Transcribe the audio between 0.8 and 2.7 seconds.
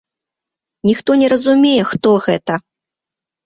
Ніхто не разумее, хто гэта.